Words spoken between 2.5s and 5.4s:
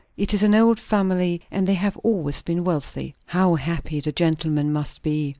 wealthy." "How happy the gentleman must be!"